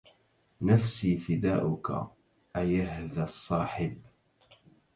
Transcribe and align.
نفسي 0.61 1.17
فداؤك 1.17 2.03
أيهذا 2.55 3.23
الصاحب 3.23 4.01